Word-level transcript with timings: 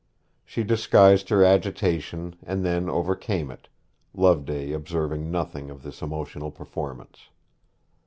She 0.43 0.63
disguised 0.63 1.29
her 1.29 1.43
agitation 1.43 2.35
and 2.41 2.65
then 2.65 2.89
overcame 2.89 3.51
it, 3.51 3.67
Loveday 4.15 4.71
observing 4.71 5.29
nothing 5.29 5.69
of 5.69 5.83
this 5.83 6.01
emotional 6.01 6.49
performance. 6.49 7.29